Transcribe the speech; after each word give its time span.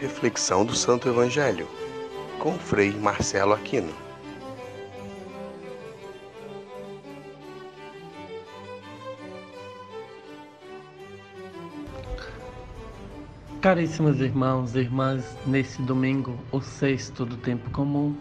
Reflexão 0.00 0.64
do 0.64 0.76
Santo 0.76 1.08
Evangelho, 1.08 1.66
com 2.38 2.56
Frei 2.56 2.92
Marcelo 2.92 3.52
Aquino. 3.52 3.92
Caríssimos 13.60 14.20
irmãos 14.20 14.76
e 14.76 14.78
irmãs, 14.78 15.36
neste 15.44 15.82
domingo, 15.82 16.38
o 16.52 16.60
sexto 16.60 17.26
do 17.26 17.36
tempo 17.36 17.68
comum, 17.70 18.16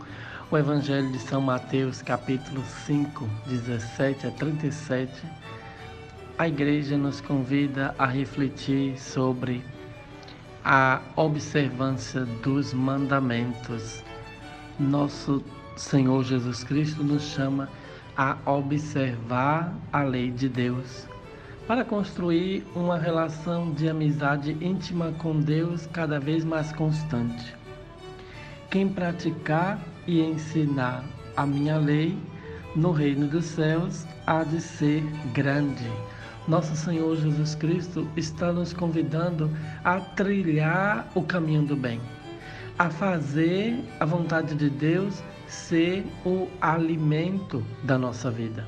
o 0.50 0.57
Evangelho 0.57 1.11
de 1.11 1.19
São 1.19 1.41
Mateus, 1.41 2.01
capítulo 2.01 2.64
5, 2.87 3.29
17 3.46 4.25
a 4.25 4.32
37, 4.32 5.14
a 6.39 6.47
igreja 6.47 6.97
nos 6.97 7.21
convida 7.21 7.93
a 8.00 8.07
refletir 8.07 9.00
sobre 9.00 9.64
a 10.69 10.99
observância 11.15 12.25
dos 12.43 12.73
mandamentos. 12.73 14.03
Nosso 14.77 15.41
Senhor 15.77 16.25
Jesus 16.25 16.61
Cristo 16.61 17.05
nos 17.05 17.23
chama 17.23 17.69
a 18.17 18.35
observar 18.45 19.73
a 19.93 20.03
lei 20.03 20.29
de 20.29 20.49
Deus 20.49 21.07
para 21.65 21.85
construir 21.85 22.67
uma 22.75 22.97
relação 22.97 23.71
de 23.71 23.87
amizade 23.87 24.57
íntima 24.59 25.13
com 25.19 25.39
Deus 25.39 25.87
cada 25.93 26.19
vez 26.19 26.43
mais 26.43 26.73
constante. 26.73 27.55
Quem 28.69 28.89
praticar 28.89 29.79
e 30.05 30.19
ensinar 30.19 31.05
a 31.37 31.45
minha 31.45 31.77
lei 31.77 32.19
no 32.75 32.91
reino 32.91 33.25
dos 33.25 33.45
céus 33.45 34.05
há 34.25 34.43
de 34.43 34.59
ser 34.59 35.02
grande 35.33 35.89
nosso 36.47 36.75
Senhor 36.75 37.15
Jesus 37.17 37.55
Cristo 37.55 38.07
está 38.15 38.53
nos 38.53 38.71
convidando 38.71 39.51
a 39.83 39.99
trilhar 39.99 41.07
o 41.13 41.21
caminho 41.21 41.63
do 41.63 41.75
bem, 41.75 41.99
a 42.79 42.89
fazer 42.89 43.83
a 43.99 44.05
vontade 44.05 44.55
de 44.55 44.69
Deus 44.69 45.21
ser 45.47 46.05
o 46.25 46.47
alimento 46.61 47.63
da 47.83 47.97
nossa 47.97 48.31
vida. 48.31 48.67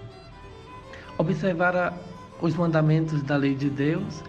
Observar 1.17 1.75
a, 1.75 1.93
os 2.41 2.55
mandamentos 2.55 3.21
da 3.23 3.37
lei 3.37 3.55
de 3.55 3.69
Deus 3.69 4.23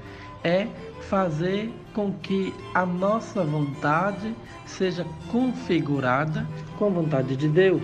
é 0.45 0.69
fazer 1.03 1.73
com 1.93 2.13
que 2.13 2.55
a 2.75 2.87
nossa 2.87 3.43
vontade 3.43 4.35
seja 4.65 5.05
configurada 5.31 6.47
com 6.79 6.87
a 6.87 6.91
vontade 6.91 7.37
de 7.37 7.49
Deus, 7.49 7.83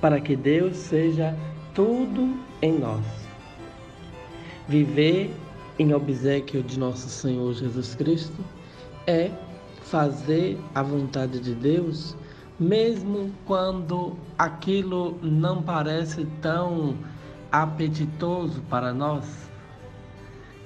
para 0.00 0.20
que 0.20 0.34
Deus 0.34 0.76
seja 0.76 1.36
tudo 1.74 2.38
em 2.62 2.78
nós. 2.78 3.27
Viver 4.68 5.34
em 5.78 5.94
obsequio 5.94 6.62
de 6.62 6.78
nosso 6.78 7.08
Senhor 7.08 7.54
Jesus 7.54 7.94
Cristo 7.94 8.44
é 9.06 9.30
fazer 9.82 10.58
a 10.74 10.82
vontade 10.82 11.40
de 11.40 11.54
Deus, 11.54 12.14
mesmo 12.60 13.32
quando 13.46 14.14
aquilo 14.36 15.18
não 15.22 15.62
parece 15.62 16.26
tão 16.42 16.96
apetitoso 17.50 18.60
para 18.68 18.92
nós. 18.92 19.48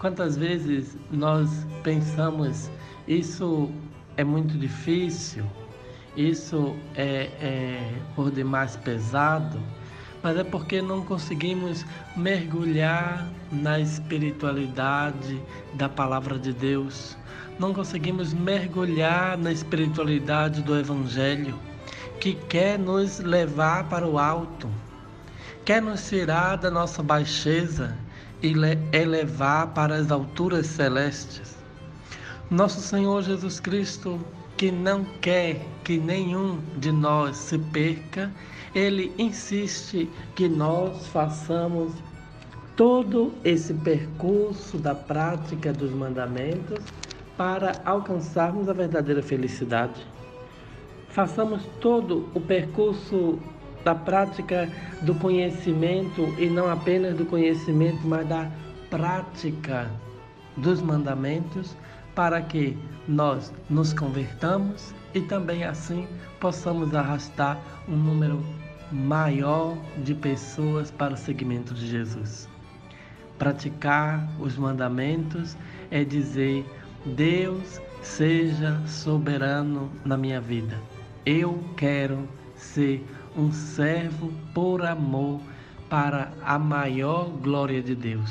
Quantas 0.00 0.36
vezes 0.36 0.96
nós 1.12 1.64
pensamos 1.84 2.68
isso 3.06 3.70
é 4.16 4.24
muito 4.24 4.58
difícil, 4.58 5.44
isso 6.16 6.74
é, 6.96 7.30
é 7.40 7.94
por 8.16 8.30
demais 8.30 8.76
pesado, 8.76 9.60
mas 10.22 10.36
é 10.36 10.44
porque 10.44 10.80
não 10.80 11.02
conseguimos 11.04 11.84
mergulhar 12.16 13.28
na 13.50 13.80
espiritualidade 13.80 15.42
da 15.74 15.88
palavra 15.88 16.38
de 16.38 16.52
Deus. 16.52 17.16
Não 17.58 17.74
conseguimos 17.74 18.32
mergulhar 18.32 19.36
na 19.36 19.52
espiritualidade 19.52 20.62
do 20.62 20.78
Evangelho, 20.78 21.58
que 22.20 22.34
quer 22.34 22.78
nos 22.78 23.18
levar 23.18 23.88
para 23.88 24.06
o 24.06 24.18
alto, 24.18 24.70
quer 25.64 25.82
nos 25.82 26.08
tirar 26.08 26.56
da 26.56 26.70
nossa 26.70 27.02
baixeza 27.02 27.96
e 28.42 28.54
elevar 28.92 29.68
para 29.68 29.96
as 29.96 30.10
alturas 30.10 30.66
celestes. 30.66 31.56
Nosso 32.50 32.80
Senhor 32.80 33.22
Jesus 33.22 33.58
Cristo, 33.58 34.20
que 34.62 34.70
não 34.70 35.04
quer 35.20 35.60
que 35.82 35.98
nenhum 35.98 36.60
de 36.76 36.92
nós 36.92 37.36
se 37.36 37.58
perca, 37.58 38.30
ele 38.72 39.12
insiste 39.18 40.08
que 40.36 40.48
nós 40.48 41.08
façamos 41.08 41.92
todo 42.76 43.32
esse 43.42 43.74
percurso 43.74 44.78
da 44.78 44.94
prática 44.94 45.72
dos 45.72 45.90
mandamentos 45.90 46.78
para 47.36 47.72
alcançarmos 47.84 48.68
a 48.68 48.72
verdadeira 48.72 49.20
felicidade. 49.20 50.00
Façamos 51.08 51.64
todo 51.80 52.28
o 52.32 52.40
percurso 52.40 53.40
da 53.84 53.96
prática 53.96 54.70
do 55.00 55.16
conhecimento 55.16 56.22
e 56.38 56.46
não 56.46 56.70
apenas 56.70 57.16
do 57.16 57.26
conhecimento, 57.26 58.06
mas 58.06 58.28
da 58.28 58.48
prática 58.88 59.90
dos 60.56 60.80
mandamentos 60.80 61.76
para 62.14 62.40
que 62.42 62.76
nós 63.08 63.52
nos 63.68 63.92
convertamos 63.92 64.94
e 65.14 65.20
também 65.20 65.64
assim 65.64 66.06
possamos 66.40 66.94
arrastar 66.94 67.58
um 67.88 67.96
número 67.96 68.44
maior 68.90 69.76
de 70.04 70.14
pessoas 70.14 70.90
para 70.90 71.14
o 71.14 71.16
seguimento 71.16 71.74
de 71.74 71.86
Jesus. 71.86 72.48
Praticar 73.38 74.28
os 74.38 74.56
mandamentos 74.56 75.56
é 75.90 76.04
dizer: 76.04 76.64
Deus 77.04 77.80
seja 78.02 78.80
soberano 78.86 79.90
na 80.04 80.16
minha 80.16 80.40
vida. 80.40 80.78
Eu 81.24 81.62
quero 81.76 82.28
ser 82.56 83.04
um 83.36 83.50
servo 83.52 84.32
por 84.52 84.84
amor 84.84 85.40
para 85.88 86.32
a 86.42 86.58
maior 86.58 87.28
glória 87.28 87.82
de 87.82 87.94
Deus, 87.94 88.30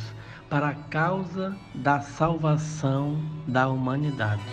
para 0.52 0.68
a 0.68 0.76
causa 0.90 1.56
da 1.74 2.02
salvação 2.02 3.18
da 3.48 3.70
humanidade. 3.70 4.44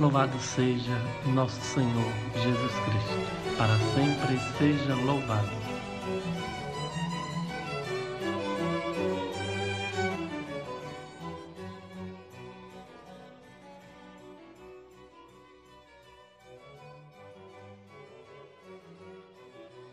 Louvado 0.00 0.36
seja 0.40 0.90
nosso 1.26 1.60
Senhor 1.60 2.12
Jesus 2.34 2.72
Cristo, 2.84 3.56
para 3.56 3.78
sempre 3.94 4.36
seja 4.58 4.92
louvado. 5.06 5.63